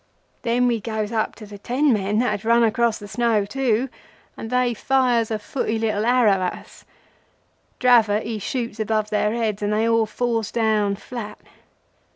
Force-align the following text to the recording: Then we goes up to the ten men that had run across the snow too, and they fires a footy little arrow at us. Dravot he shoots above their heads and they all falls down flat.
Then 0.41 0.65
we 0.65 0.79
goes 0.79 1.11
up 1.11 1.35
to 1.35 1.45
the 1.45 1.59
ten 1.59 1.93
men 1.93 2.17
that 2.17 2.31
had 2.31 2.43
run 2.43 2.63
across 2.63 2.97
the 2.97 3.07
snow 3.07 3.45
too, 3.45 3.87
and 4.35 4.49
they 4.49 4.73
fires 4.73 5.29
a 5.29 5.37
footy 5.37 5.77
little 5.77 6.07
arrow 6.07 6.41
at 6.41 6.53
us. 6.53 6.85
Dravot 7.79 8.23
he 8.23 8.39
shoots 8.39 8.79
above 8.79 9.11
their 9.11 9.31
heads 9.31 9.61
and 9.61 9.71
they 9.71 9.87
all 9.87 10.07
falls 10.07 10.51
down 10.51 10.95
flat. 10.95 11.37